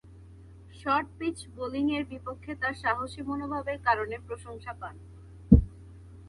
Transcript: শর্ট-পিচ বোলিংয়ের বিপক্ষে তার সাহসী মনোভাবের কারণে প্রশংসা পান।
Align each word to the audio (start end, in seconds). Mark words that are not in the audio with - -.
শর্ট-পিচ 0.73 1.37
বোলিংয়ের 1.55 2.03
বিপক্ষে 2.05 2.53
তার 2.55 2.73
সাহসী 2.73 3.21
মনোভাবের 3.21 3.77
কারণে 3.87 4.15
প্রশংসা 4.27 4.73
পান। 4.81 4.95